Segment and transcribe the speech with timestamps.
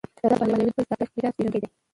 [0.31, 1.69] رضا پهلوي د خپل تاریخي میراث پیژندونکی دی.